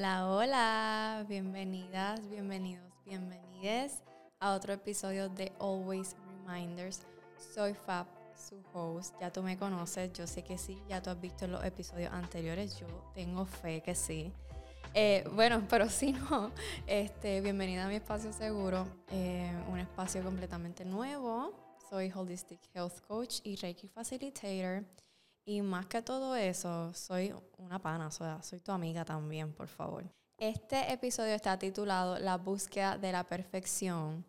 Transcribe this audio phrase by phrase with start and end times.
[0.00, 4.02] Hola, hola, bienvenidas, bienvenidos, bienvenides
[4.38, 7.02] a otro episodio de Always Reminders.
[7.36, 9.14] Soy Fab, su host.
[9.20, 12.80] Ya tú me conoces, yo sé que sí, ya tú has visto los episodios anteriores,
[12.80, 14.32] yo tengo fe que sí.
[14.94, 16.50] Eh, bueno, pero si no,
[16.86, 21.52] este, bienvenida a mi espacio seguro, eh, un espacio completamente nuevo.
[21.90, 24.82] Soy Holistic Health Coach y Reiki Facilitator.
[25.44, 29.68] Y más que todo eso, soy una pana, o sea, soy tu amiga también, por
[29.68, 30.04] favor.
[30.38, 34.24] Este episodio está titulado La búsqueda de la perfección.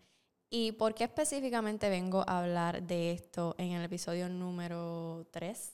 [0.50, 5.74] ¿Y por qué específicamente vengo a hablar de esto en el episodio número 3?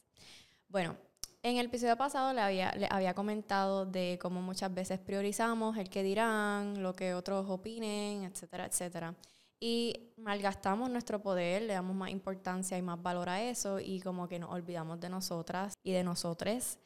[0.70, 0.96] Bueno,
[1.42, 5.90] en el episodio pasado le había, le había comentado de cómo muchas veces priorizamos el
[5.90, 9.16] que dirán, lo que otros opinen, etcétera, etcétera.
[9.60, 14.28] Y malgastamos nuestro poder, le damos más importancia y más valor a eso y como
[14.28, 16.78] que nos olvidamos de nosotras y de nosotres.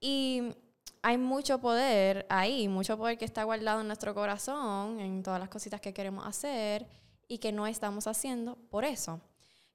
[0.00, 0.54] Y
[1.02, 5.48] hay mucho poder ahí, mucho poder que está guardado en nuestro corazón, en todas las
[5.48, 6.86] cositas que queremos hacer
[7.28, 9.20] y que no estamos haciendo por eso.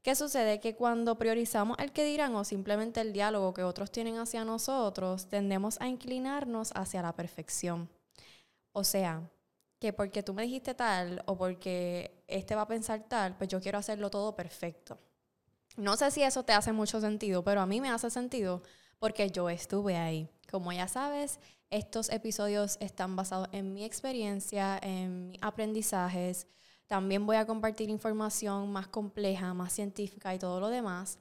[0.01, 0.59] ¿Qué sucede?
[0.59, 5.27] Que cuando priorizamos el que dirán o simplemente el diálogo que otros tienen hacia nosotros,
[5.27, 7.87] tendemos a inclinarnos hacia la perfección.
[8.71, 9.29] O sea,
[9.81, 13.59] que porque tú me dijiste tal o porque este va a pensar tal, pues yo
[13.59, 14.99] quiero hacerlo todo perfecto.
[15.75, 18.61] No sé si eso te hace mucho sentido, pero a mí me hace sentido
[18.99, 20.29] porque yo estuve ahí.
[20.51, 21.39] Como ya sabes,
[21.71, 26.45] estos episodios están basados en mi experiencia, en mis aprendizajes.
[26.85, 31.17] También voy a compartir información más compleja, más científica y todo lo demás.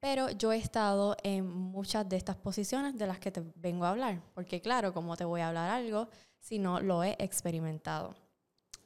[0.00, 3.90] Pero yo he estado en muchas de estas posiciones de las que te vengo a
[3.90, 4.20] hablar.
[4.34, 6.08] Porque claro, como te voy a hablar algo,
[6.40, 8.14] sino lo he experimentado.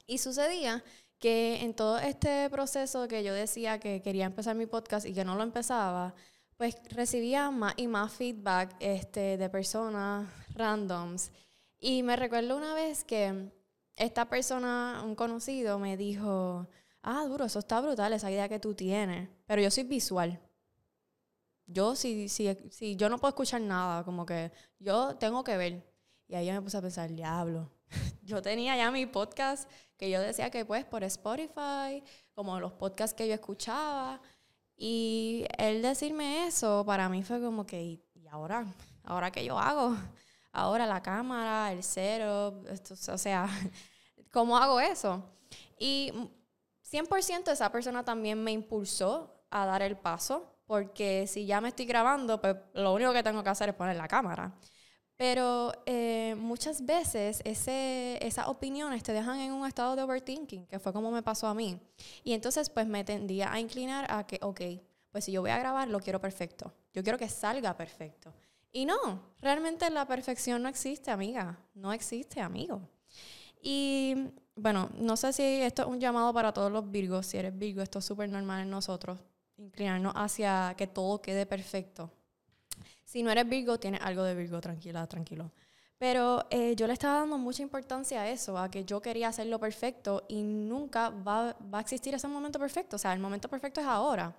[0.06, 0.84] Y sucedía
[1.18, 5.24] que en todo este proceso que yo decía que quería empezar mi podcast y que
[5.24, 6.14] no lo empezaba,
[6.56, 11.32] pues recibía más y más feedback este, de personas randoms.
[11.78, 13.50] Y me recuerdo una vez que
[13.96, 16.68] esta persona, un conocido, me dijo,
[17.02, 20.40] ah, duro, eso está brutal, esa idea que tú tienes, pero yo soy visual.
[21.66, 25.93] Yo si, si, si yo no puedo escuchar nada, como que yo tengo que ver.
[26.26, 27.70] Y ahí yo me puse a pensar, diablo.
[28.22, 32.02] yo tenía ya mi podcast que yo decía que pues por Spotify,
[32.34, 34.20] como los podcasts que yo escuchaba.
[34.76, 38.66] Y él decirme eso para mí fue como que, ¿y ahora?
[39.04, 39.96] ¿Ahora qué yo hago?
[40.52, 43.48] Ahora la cámara, el cero, esto, o sea,
[44.32, 45.22] ¿cómo hago eso?
[45.78, 46.12] Y
[46.90, 51.86] 100% esa persona también me impulsó a dar el paso, porque si ya me estoy
[51.86, 54.54] grabando, pues lo único que tengo que hacer es poner la cámara.
[55.16, 60.78] Pero eh, muchas veces ese, esas opiniones te dejan en un estado de overthinking, que
[60.78, 61.78] fue como me pasó a mí.
[62.24, 64.60] Y entonces pues me tendía a inclinar a que, ok,
[65.12, 66.72] pues si yo voy a grabar, lo quiero perfecto.
[66.92, 68.32] Yo quiero que salga perfecto.
[68.72, 68.96] Y no,
[69.40, 71.56] realmente la perfección no existe, amiga.
[71.74, 72.80] No existe, amigo.
[73.62, 77.26] Y bueno, no sé si esto es un llamado para todos los Virgos.
[77.26, 79.20] Si eres Virgo, esto es súper normal en nosotros.
[79.56, 82.10] Inclinarnos hacia que todo quede perfecto.
[83.14, 85.52] Si no eres Virgo, tienes algo de Virgo, tranquila, tranquilo.
[85.98, 89.60] Pero eh, yo le estaba dando mucha importancia a eso, a que yo quería hacerlo
[89.60, 92.96] perfecto y nunca va, a existir ese momento perfecto.
[92.96, 94.34] O sea, el momento perfecto es ahora.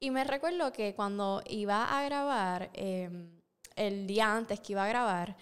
[0.00, 3.38] Y me recuerdo que cuando iba a grabar, em,
[3.74, 5.36] el día antes que iba a grabar,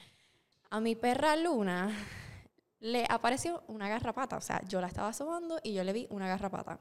[0.69, 1.89] a mi perra Luna
[2.81, 4.37] le apareció una garrapata.
[4.37, 6.81] O sea, yo la estaba sobando y yo le vi una garrapata.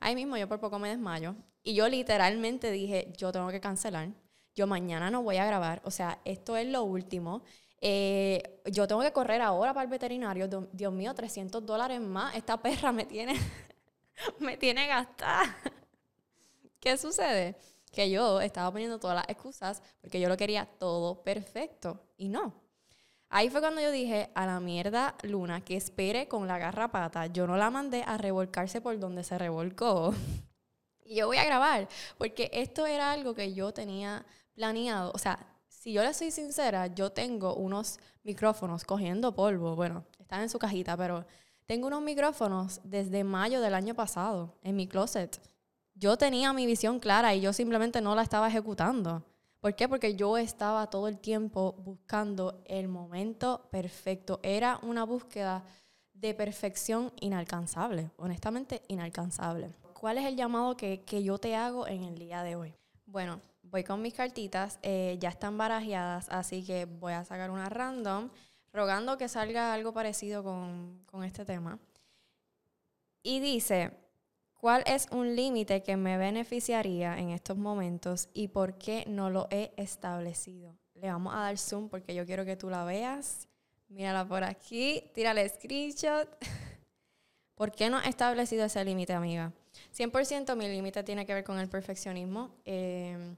[0.00, 1.36] Ahí mismo yo por poco me desmayo.
[1.62, 4.08] Y yo literalmente dije, yo tengo que cancelar
[4.58, 7.42] yo mañana no voy a grabar, o sea, esto es lo último.
[7.80, 12.60] Eh, yo tengo que correr ahora para el veterinario, Dios mío, 300 dólares más, esta
[12.60, 13.34] perra me tiene,
[14.40, 15.56] me tiene gastada.
[16.80, 17.56] ¿Qué sucede?
[17.92, 22.52] Que yo estaba poniendo todas las excusas porque yo lo quería todo perfecto y no.
[23.30, 27.26] Ahí fue cuando yo dije, a la mierda Luna, que espere con la garrapata.
[27.26, 30.12] Yo no la mandé a revolcarse por donde se revolcó.
[31.04, 34.26] y yo voy a grabar, porque esto era algo que yo tenía
[34.58, 35.38] planeado, o sea,
[35.68, 40.58] si yo le soy sincera, yo tengo unos micrófonos cogiendo polvo, bueno, están en su
[40.58, 41.24] cajita, pero
[41.64, 45.40] tengo unos micrófonos desde mayo del año pasado en mi closet.
[45.94, 49.22] Yo tenía mi visión clara y yo simplemente no la estaba ejecutando.
[49.60, 49.88] ¿Por qué?
[49.88, 54.40] Porque yo estaba todo el tiempo buscando el momento perfecto.
[54.42, 55.62] Era una búsqueda
[56.14, 59.70] de perfección inalcanzable, honestamente inalcanzable.
[59.94, 62.74] ¿Cuál es el llamado que, que yo te hago en el día de hoy?
[63.06, 67.68] Bueno, voy con mis cartitas, eh, ya están barajeadas, así que voy a sacar una
[67.68, 68.30] random,
[68.72, 71.78] rogando que salga algo parecido con, con este tema.
[73.22, 73.92] Y dice,
[74.54, 79.48] ¿cuál es un límite que me beneficiaría en estos momentos y por qué no lo
[79.50, 80.76] he establecido?
[80.94, 83.48] Le vamos a dar zoom porque yo quiero que tú la veas
[83.88, 86.28] Mírala por aquí, tírale screenshot.
[87.54, 89.52] ¿Por qué no he establecido ese límite, amiga?
[89.96, 92.54] 100% mi límite tiene que ver con el perfeccionismo.
[92.66, 93.36] Em,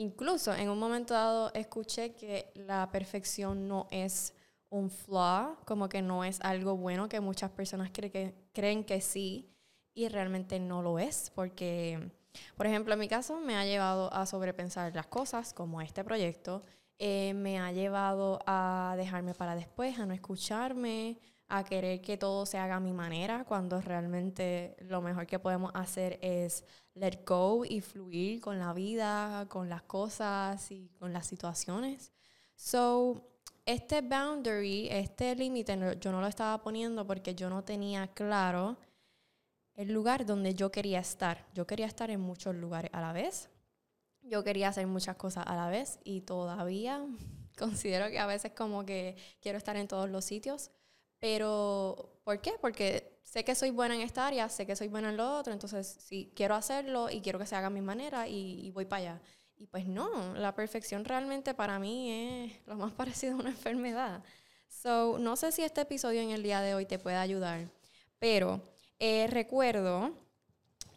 [0.00, 4.34] incluso en un momento dado escuché que la perfección no es
[4.70, 9.50] un flaw, como que no es algo bueno, que muchas personas que, creen que sí
[9.92, 12.10] y realmente no lo es, porque,
[12.56, 16.62] por ejemplo, en mi caso me ha llevado a sobrepensar las cosas, como este proyecto,
[16.98, 21.18] eh, me ha llevado a dejarme para después, a no escucharme,
[21.50, 25.72] a querer que todo se haga a mi manera, cuando realmente lo mejor que podemos
[25.74, 26.64] hacer es
[26.94, 32.12] let go y fluir con la vida, con las cosas y con las situaciones.
[32.54, 33.30] So,
[33.66, 38.78] este boundary, este límite, yo no lo estaba poniendo porque yo no tenía claro
[39.74, 41.46] el lugar donde yo quería estar.
[41.54, 43.50] Yo quería estar en muchos lugares a la vez.
[44.22, 47.04] Yo quería hacer muchas cosas a la vez y todavía
[47.58, 50.70] considero que a veces como que quiero estar en todos los sitios
[51.20, 52.54] pero, ¿por qué?
[52.60, 55.52] Porque sé que soy buena en esta área, sé que soy buena en lo otro,
[55.52, 59.02] entonces sí, quiero hacerlo y quiero que se haga a mi manera y, voy para
[59.02, 59.22] allá.
[59.56, 64.24] Y pues no, la perfección realmente para mí es lo más parecido a una enfermedad.
[64.66, 67.68] So, no sé si este episodio en el día de hoy te puede ayudar,
[68.18, 68.60] pero
[68.98, 70.12] eh, recuerdo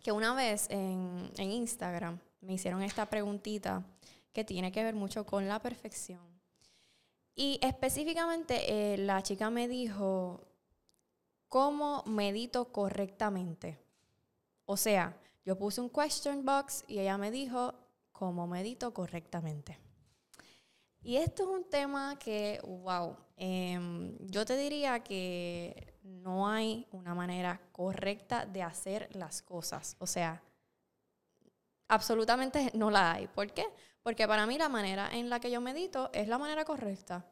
[0.01, 3.83] que una vez en, en Instagram me hicieron esta preguntita
[4.31, 6.32] que tiene que ver mucho con la perfección.
[7.35, 10.41] Y específicamente eh, la chica me dijo,
[11.49, 13.79] ¿cómo medito correctamente?
[14.65, 17.73] O sea, yo puse un question box y ella me dijo,
[18.11, 19.77] ¿cómo medito correctamente?
[21.01, 27.13] Y esto es un tema que, wow, em, yo te diría que no hay una
[27.13, 29.97] manera correcta de hacer las cosas.
[29.99, 30.41] O sea,
[31.87, 33.27] absolutamente no la hay.
[33.27, 33.65] ¿Por qué?
[34.01, 37.25] Porque para mí la manera en la que yo medito es la manera correcta,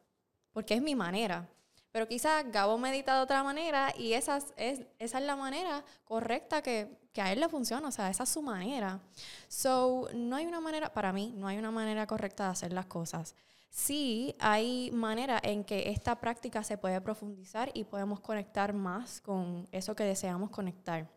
[0.52, 1.48] porque es mi manera.
[1.92, 6.62] Pero quizás Gabo medita de otra manera y esa es, esa es la manera correcta
[6.62, 9.02] que, que, a él le funciona, o sea, esa es su manera.
[9.50, 12.86] So, no hay una manera, para mí, no hay una manera correcta de hacer las
[12.86, 13.36] cosas.
[13.70, 19.68] Sí, hay manera en que esta práctica se puede profundizar y podemos conectar más con
[19.72, 21.10] eso que deseamos conectar.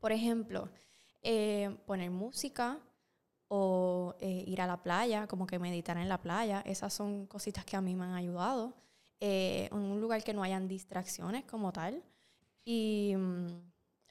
[0.00, 0.70] Por ejemplo,
[1.24, 2.78] eh, poner música,
[3.48, 6.62] o eh, ir a la playa, como que meditar en la playa.
[6.66, 8.74] Esas son cositas que a mí me han ayudado.
[9.20, 12.02] Eh, en un lugar que no hayan distracciones como tal.
[12.64, 13.46] Y mm,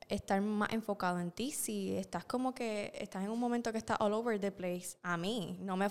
[0.10, 1.52] estar más enfocado en ti.
[1.52, 5.18] Si estás como que estás en un momento que está all over the place, a
[5.18, 5.86] mí no me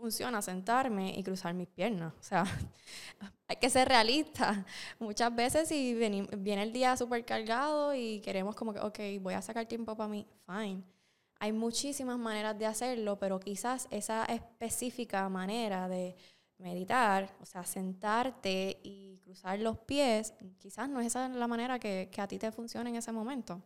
[0.00, 2.12] funciona sentarme y cruzar mis piernas.
[2.18, 2.44] O sea,
[3.48, 4.64] hay que ser realista.
[4.98, 9.42] Muchas veces si viene el día súper cargado y queremos como que, ok, voy a
[9.42, 10.82] sacar tiempo para mí, fine
[11.40, 16.14] hay muchísimas maneras de hacerlo, pero quizás esa específica manera de
[16.58, 22.10] meditar, o sea, sentarte y cruzar los pies, quizás no es esa la manera que,
[22.18, 23.62] a ti te funcione en ese momento.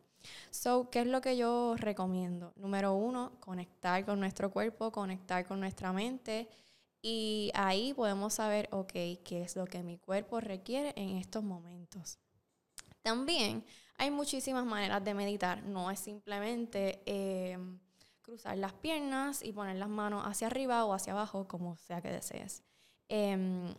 [0.50, 2.52] So, ¿qué es lo que yo recomiendo?
[2.56, 6.48] Número uno, conectar con nuestro cuerpo, conectar con nuestra mente
[7.02, 12.18] y ahí podemos saber, ok, qué es lo que mi cuerpo requiere en estos momentos.
[13.02, 13.64] También
[13.98, 17.58] hay muchísimas maneras de meditar, no es simplemente eh,
[18.22, 22.08] cruzar las piernas y poner las manos hacia arriba o hacia abajo, como sea que
[22.10, 22.62] desees.
[23.08, 23.74] Em,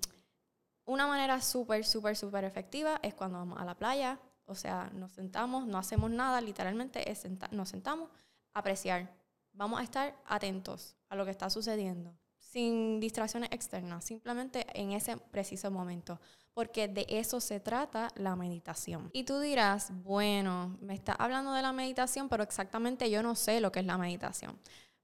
[0.86, 5.12] una manera súper, súper, súper efectiva es cuando vamos a la playa, o sea, nos
[5.12, 7.04] sentamos, no hacemos nada, literalmente
[7.52, 8.10] nos sentamos
[8.54, 9.12] apreciar.
[9.54, 15.18] Vamos a estar atentos a lo que está sucediendo, sin distracciones externas, simplemente en ese
[15.18, 16.20] preciso momento
[16.56, 19.10] porque de eso se trata la meditación.
[19.12, 23.60] Y tú dirás, bueno, me está hablando de la meditación, pero exactamente yo no sé
[23.60, 24.58] lo que es la meditación.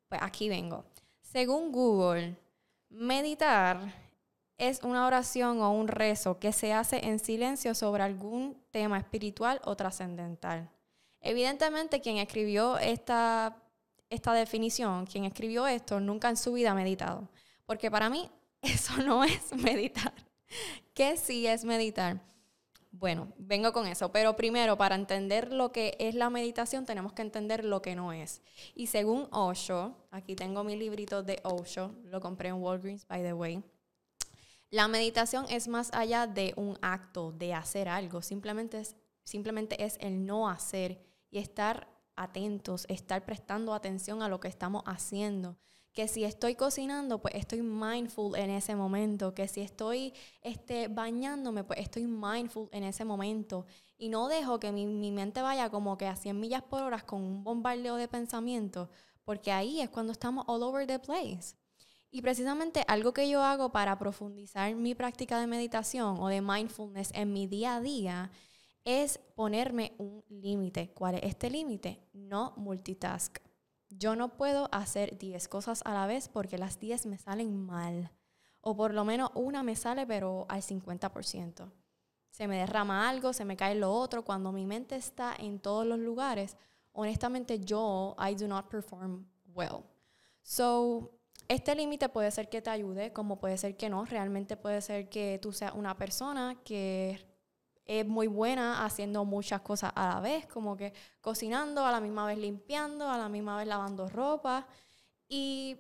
[0.08, 0.86] Pues aquí vengo.
[1.20, 2.38] Según Google,
[2.90, 3.94] meditar
[4.62, 9.60] es una oración o un rezo que se hace en silencio sobre algún tema espiritual
[9.64, 10.70] o trascendental.
[11.20, 13.58] Evidentemente, quien escribió esta,
[14.12, 17.28] esta definición, quien escribió esto, nunca en su vida ha meditado.
[17.66, 18.30] Porque para mí
[18.62, 20.14] eso no es meditar.
[20.94, 22.22] ¿Qué sí es meditar?
[22.92, 27.24] Bueno, vengo con eso, pero primero para entender lo que es la meditación tenemos que
[27.24, 28.44] entender lo que no es.
[28.76, 33.34] Y según Osho, aquí tengo mi librito de Osho, lo compré en Walgreens, by the
[33.34, 33.64] way.
[34.72, 39.98] La meditación es más allá de un acto, de hacer algo, simplemente es, simplemente es
[40.00, 45.58] el no hacer y estar atentos, estar prestando atención a lo que estamos haciendo.
[45.92, 51.66] Que si estoy cocinando, pues estoy mindful en ese momento, que si estoy este, bañándome,
[51.66, 53.66] pues estoy mindful en ese momento.
[53.98, 57.02] Y no dejo que mi, mi mente vaya como que a 100 millas por hora
[57.02, 58.88] con un bombardeo de pensamientos,
[59.26, 61.56] porque ahí es cuando estamos all over the place.
[62.14, 67.12] Y precisamente algo que yo hago para profundizar mi práctica de meditación o de mindfulness
[67.14, 68.32] en mi día a día
[68.84, 70.92] es ponerme un límite.
[70.94, 72.04] ¿Cuál es este límite?
[72.12, 73.40] No multitask.
[73.90, 78.12] Yo no puedo hacer 10 cosas a la vez porque las 10 me salen mal.
[78.60, 81.72] O por lo menos una me sale pero al 50%.
[82.30, 84.26] Se me derrama algo, se me cae lo otro.
[84.26, 86.58] Cuando mi mente está en todos los lugares,
[86.92, 89.84] honestamente yo, I do not perform well.
[90.42, 91.21] So,
[91.52, 94.06] este límite puede ser que te ayude, como puede ser que no.
[94.06, 97.20] Realmente puede ser que tú seas una persona que
[97.84, 102.26] es muy buena haciendo muchas cosas a la vez, como que cocinando, a la misma
[102.26, 104.66] vez limpiando, a la misma vez lavando ropa.
[105.28, 105.78] Y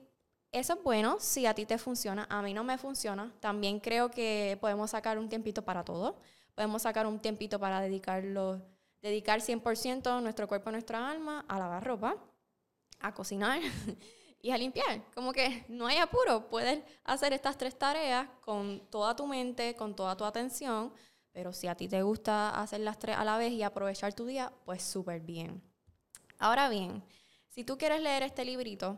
[0.51, 3.33] eso es bueno si a ti te funciona, a mí no me funciona.
[3.39, 6.19] También creo que podemos sacar un tiempito para todo.
[6.53, 8.61] Podemos sacar un tiempito para dedicarlo,
[9.01, 12.17] dedicar 100% nuestro cuerpo, nuestra alma a lavar ropa,
[12.99, 13.61] a cocinar
[14.41, 15.03] y a limpiar.
[15.13, 19.95] Como que no hay apuro, puedes hacer estas tres tareas con toda tu mente, con
[19.95, 20.93] toda tu atención,
[21.31, 24.25] pero si a ti te gusta hacer las tres a la vez y aprovechar tu
[24.25, 25.61] día, pues súper bien.
[26.39, 27.03] Ahora bien,
[27.47, 28.97] si tú quieres leer este librito,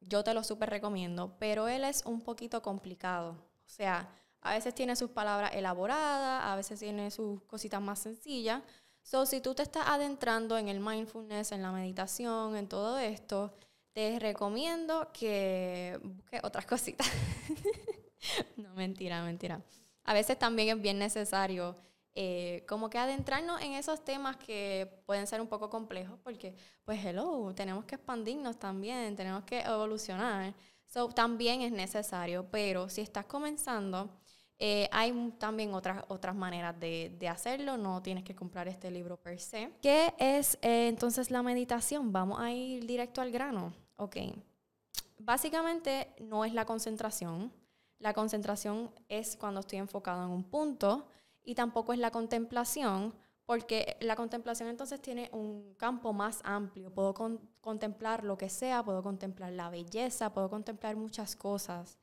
[0.00, 3.32] yo te lo súper recomiendo, pero él es un poquito complicado.
[3.32, 4.08] O sea,
[4.40, 8.62] a veces tiene sus palabras elaboradas, a veces tiene sus cositas más sencillas.
[9.02, 13.52] So, si tú te estás adentrando en el mindfulness, en la meditación, en todo esto,
[13.92, 17.06] te recomiendo que busques otras cositas.
[18.56, 19.60] no, mentira, mentira.
[20.04, 21.76] A veces también es bien necesario
[22.14, 27.04] eh, como que adentrarnos en esos temas que pueden ser un poco complejos, porque, pues,
[27.04, 30.52] hello, tenemos que expandirnos también, tenemos que evolucionar.
[30.86, 34.10] So, también es necesario, pero si estás comenzando,
[34.60, 39.16] eh, hay también otras, otras maneras de, de, hacerlo, no tienes que comprar este libro
[39.16, 39.70] per se.
[39.80, 42.12] ¿Qué es eh, entonces la meditación?
[42.12, 43.72] Vamos a ir directo al grano.
[43.96, 44.16] Ok.
[45.18, 47.52] Básicamente no es la concentración.
[48.00, 51.06] La concentración es cuando estoy enfocado en un punto
[51.44, 53.14] y tampoco es la contemplación,
[53.46, 56.92] porque la contemplación entonces tiene un campo más amplio.
[56.92, 57.14] Puedo
[57.60, 61.98] contemplar lo que sea, puedo contemplar la belleza, puedo contemplar muchas cosas.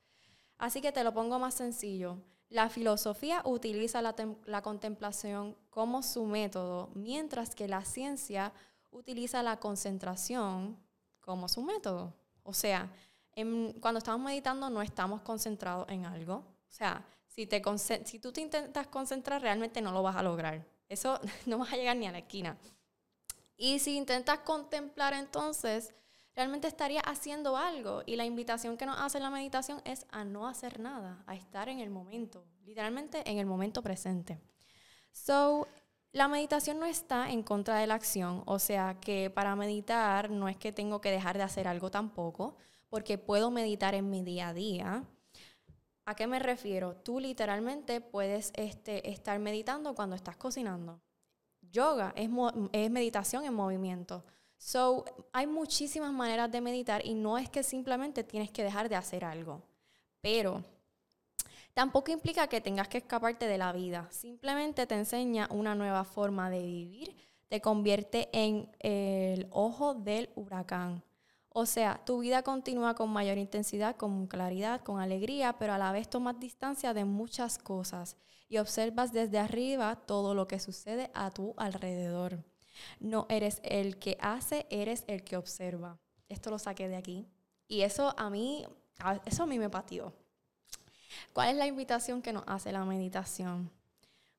[0.58, 2.18] Así que te lo pongo más sencillo.
[2.48, 8.52] La filosofía utiliza la, la, contemplación como su método, mientras que la ciencia
[8.90, 10.78] utiliza la concentración
[11.20, 12.14] como su método.
[12.44, 12.90] O sea,
[13.80, 16.36] cuando estamos meditando no estamos concentrados en algo.
[16.36, 17.62] O sea, si, te
[18.04, 20.64] si tú te intentas concentrar, realmente no lo vas a lograr.
[20.88, 22.56] Eso no vas a llegar ni a la esquina.
[23.56, 25.94] Y si intentas contemplar entonces,
[26.36, 28.02] realmente estarías haciendo algo.
[28.06, 31.68] Y la invitación que nos hace la meditación es a no hacer nada, a estar
[31.68, 34.38] en el momento, literalmente en el momento presente.
[35.10, 35.66] So,
[36.12, 40.48] la meditación no está en contra de la acción, o sea que para meditar no
[40.48, 42.56] es que tengo que dejar de hacer algo tampoco,
[42.88, 45.04] porque puedo meditar en mi día a día.
[46.04, 46.96] ¿A qué me refiero?
[46.96, 51.00] Tú literalmente puedes este, estar meditando cuando estás cocinando.
[51.62, 52.30] Yoga es
[52.90, 54.24] meditación en movimiento.
[54.58, 58.96] So, hay muchísimas maneras de meditar y no es que simplemente tienes que dejar de
[58.96, 59.62] hacer algo.
[60.20, 60.62] Pero
[61.74, 64.08] tampoco implica que tengas que escaparte de la vida.
[64.10, 67.14] Simplemente te enseña una nueva forma de vivir.
[67.48, 71.04] Te convierte en el ojo del huracán.
[71.58, 75.92] O sea, tu vida continúa con mayor intensidad, con claridad, con alegría, pero a la
[75.92, 78.16] vez tomas distancia de muchas cosas
[78.48, 82.44] y observas desde arriba todo lo que sucede a tu alrededor.
[83.00, 85.98] No eres el que hace, eres el que observa.
[86.28, 87.26] Esto lo saqué de aquí.
[87.68, 88.66] Y eso a mí,
[89.24, 90.12] eso a mí me pateó.
[91.32, 93.70] ¿Cuál es la invitación que nos hace la meditación?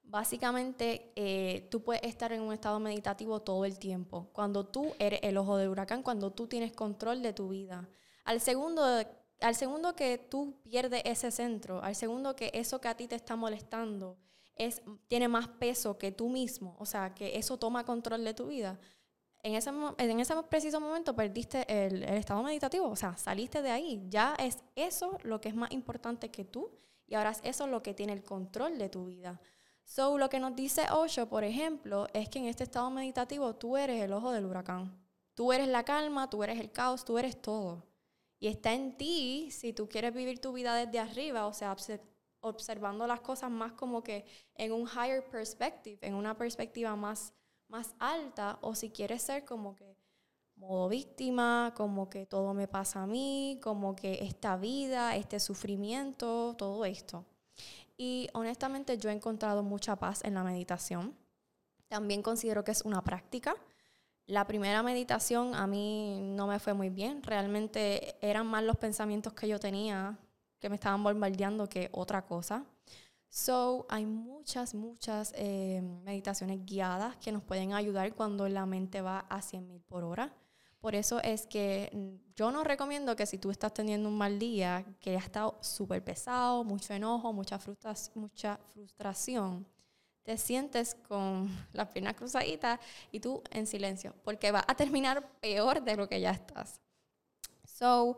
[0.03, 4.29] Básicamente, eh, tú puedes estar en un estado meditativo todo el tiempo.
[4.31, 7.89] Cuando tú eres el ojo del huracán, cuando tú tienes control de tu vida.
[8.23, 8.83] Al segundo,
[9.41, 13.15] al segundo que tú pierdes ese centro, al segundo que eso que a ti te
[13.15, 14.17] está molestando
[14.59, 18.47] es, tiene más peso que tú mismo, o sea, que eso toma control de tu
[18.47, 18.79] vida,
[19.43, 24.03] en ese, en ese preciso momento perdiste el, estado meditativo, o sea, saliste de ahí.
[24.09, 26.71] Ya es eso lo que es más importante que tú
[27.07, 29.39] y ahora es eso lo que tiene el control de tu vida.
[29.83, 33.77] So, lo que nos dice Osho, por ejemplo, es que en este estado meditativo tú
[33.77, 34.99] eres el ojo del huracán.
[35.33, 37.85] Tú eres la calma, tú eres el caos, tú eres todo.
[38.39, 41.71] Y está en ti si tú quieres vivir tu vida desde arriba, o sea,
[42.41, 44.25] observando las cosas más como que
[44.55, 47.33] en un higher perspective, en una perspectiva más,
[47.67, 49.97] más alta, o si quieres ser como que
[50.55, 56.55] modo víctima, como que todo me pasa a mí, como que esta vida, este sufrimiento,
[56.57, 57.25] todo esto.
[57.97, 61.15] Y honestamente yo he encontrado mucha paz en la meditación.
[61.87, 63.55] También considero que es una práctica.
[64.25, 67.23] La primera meditación a mí no me fue muy bien.
[67.23, 70.17] Realmente eran más los pensamientos que yo tenía
[70.59, 72.65] que me estaban bombardeando que otra cosa.
[73.29, 79.19] So, hay muchas, muchas eh, meditaciones guiadas que nos pueden ayudar cuando la mente va
[79.29, 80.33] a 100 mil por hora.
[80.79, 84.39] Por eso es que mm, yo no recomiendo que si tú estás teniendo un mal
[84.39, 87.59] día, que ha estado súper pesado, mucho enojo, mucha,
[88.15, 89.67] mucha frustración,
[90.23, 92.79] te sientes con las piernas cruzaditas
[93.11, 96.79] y tú en silencio, porque va a terminar peor de lo que ya estás.
[97.65, 98.17] So,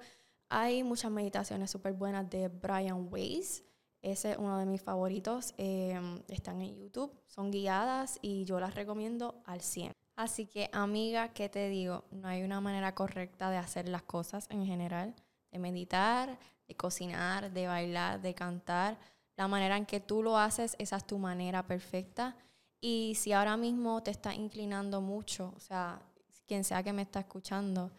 [0.49, 3.63] hay muchas meditaciones súper buenas de Brian Weiss.
[4.01, 5.53] Ese es uno de mis favoritos.
[5.57, 9.91] Em, están en YouTube, son guiadas y yo las recomiendo al 100.
[10.15, 12.03] Así que, amiga, ¿qué te digo?
[12.11, 15.15] No hay una manera correcta de hacer las cosas en general,
[15.51, 16.37] de meditar,
[16.67, 18.97] de cocinar, de bailar, de cantar.
[19.37, 22.35] La manera en que tú lo haces, esa es tu manera perfecta.
[22.81, 26.01] Y si ahora mismo te está inclinando mucho, o sea,
[26.45, 27.91] quien sea que me está escuchando,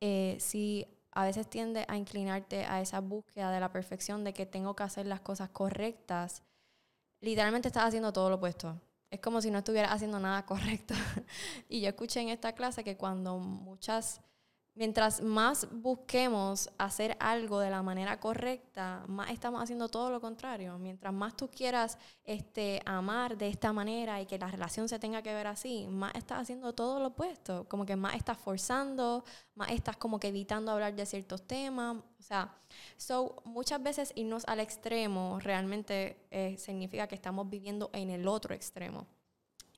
[0.00, 4.46] eh, si a veces tiende a inclinarte a esa búsqueda de la perfección, de que
[4.46, 6.42] tengo que hacer las cosas correctas,
[7.20, 8.80] literalmente estás haciendo todo lo opuesto
[9.12, 10.94] es como si no estuviera haciendo nada correcto.
[11.68, 14.20] y yo escuché en esta clase que cuando muchas,
[14.74, 20.78] mientras más busquemos hacer algo de la manera correcta, más estamos haciendo todo lo contrario.
[20.78, 25.22] Mientras más tú quieras este, amar de esta manera y que la relación se tenga
[25.22, 27.66] que ver así, más estás haciendo todo lo opuesto.
[27.68, 29.24] Como que más estás forzando,
[29.54, 31.96] más estás como que evitando hablar de ciertos temas.
[32.18, 32.54] O sea,
[32.96, 38.54] so, muchas veces irnos al extremo realmente eh, significa que estamos viviendo en el otro
[38.54, 39.06] extremo.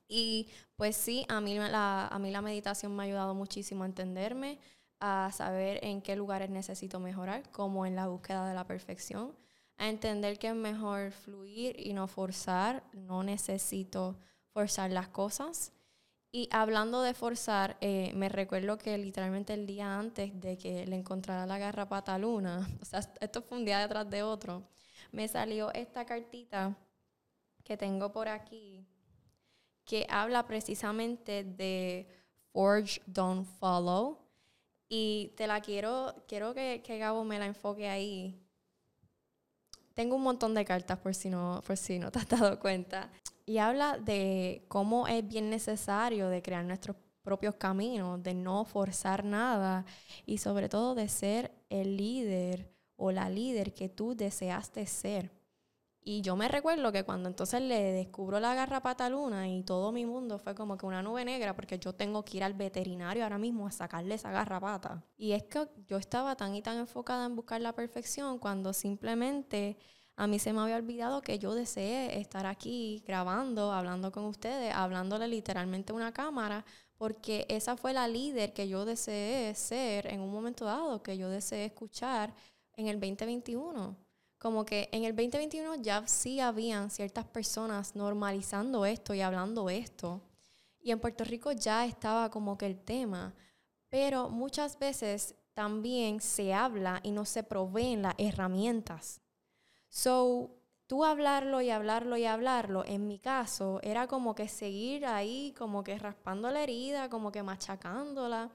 [0.06, 3.86] Y pues sí, a mí, la, a mí la meditación me ha ayudado muchísimo a
[3.86, 4.58] entenderme,
[5.00, 9.36] a saber en qué lugares necesito mejorar, como en la búsqueda de la perfección,
[9.76, 14.16] a entender que es mejor fluir y no forzar, no necesito
[14.52, 15.72] forzar las cosas.
[16.30, 20.96] Y hablando de forzar, eh, me recuerdo que literalmente el día antes de que le
[20.96, 24.62] encontrara la garrapata a Luna, o sea, esto fue un día detrás de otro,
[25.12, 26.76] me salió esta cartita
[27.62, 28.84] que tengo por aquí,
[29.84, 32.08] que habla precisamente de
[32.52, 34.23] Forge, Don't Follow.
[34.96, 38.40] Y te la quiero, quiero que, que Gabo me la enfoque ahí.
[39.92, 43.10] Tengo un montón de cartas por si no, por si no te has dado cuenta
[43.44, 49.24] y habla de cómo es bien necesario de crear nuestros propios caminos, de no forzar
[49.24, 49.84] nada
[50.26, 55.32] y sobre todo de ser el líder o la líder que tú deseaste ser.
[56.06, 60.04] Y yo me recuerdo que cuando entonces le descubro la garrapata Luna y todo mi
[60.04, 63.38] mundo fue como que una nube negra porque yo tengo que ir al veterinario ahora
[63.38, 65.02] mismo a sacarle esa garrapata.
[65.16, 69.78] Y es que yo estaba tan y tan enfocada en buscar la perfección cuando simplemente
[70.16, 74.74] a mí se me había olvidado que yo deseé estar aquí grabando, hablando con ustedes,
[74.74, 76.66] hablándole literalmente a una cámara,
[76.98, 81.30] porque esa fue la líder que yo deseé ser en un momento dado, que yo
[81.30, 82.34] deseé escuchar
[82.76, 84.03] en el 2021.
[84.44, 90.20] Como que en el 2021 ya sí habían ciertas personas normalizando esto y hablando esto.
[90.82, 93.34] Y en Puerto Rico ya estaba como que el tema.
[93.88, 99.22] Pero muchas veces también se habla y no se proveen las herramientas
[99.88, 100.50] So,
[100.88, 105.82] tú hablarlo y hablarlo y hablarlo, en mi caso, era como que seguir ahí, como
[105.82, 108.50] que raspando la herida, como que machacándola.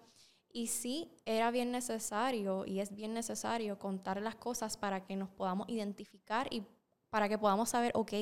[0.52, 5.30] Y sí, era bien necesario y es bien necesario contar las cosas para que nos
[5.30, 6.64] podamos identificar y
[7.10, 8.14] para que podamos saber, ok,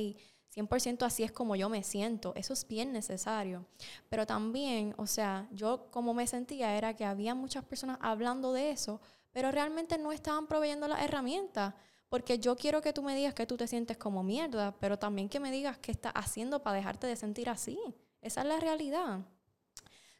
[0.50, 2.34] 100% así es como yo me siento.
[2.36, 3.66] Eso es bien necesario.
[4.10, 8.72] Pero también, o sea, yo como me sentía era que había muchas personas hablando de
[8.72, 11.76] eso, pero realmente no estaban proveyendo las herramientas.
[12.10, 15.28] Porque yo quiero que tú me digas que tú te sientes como mierda, pero también
[15.30, 17.78] que me digas qué estás haciendo para dejarte de sentir así.
[18.22, 19.26] Esa es la realidad.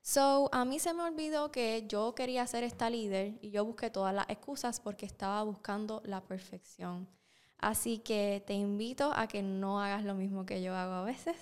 [0.08, 3.90] So, a mí se me olvidó que yo quería ser esta líder y yo busqué
[3.90, 7.10] todas las excusas porque estaba buscando la perfección.
[7.58, 11.36] Así que te invito a que no hagas lo mismo que yo hago a veces.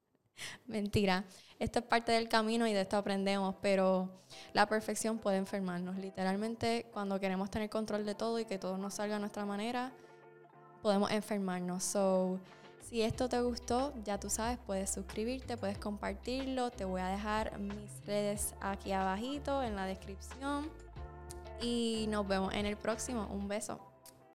[0.66, 1.24] Mentira
[1.62, 4.08] esto es parte del camino y de esto aprendemos, pero
[4.52, 5.96] la perfección puede enfermarnos.
[5.96, 9.92] Literalmente, cuando queremos tener control de todo y que todo nos salga a nuestra manera,
[10.82, 11.84] podemos enfermarnos.
[11.84, 12.40] So,
[12.92, 16.70] si esto te gustó, ya tú sabes, puedes suscribirte, puedes compartirlo.
[16.70, 20.68] Te voy a dejar mis redes aquí abajito en la descripción.
[21.62, 23.26] Y nos vemos en el próximo.
[23.32, 23.91] Un beso.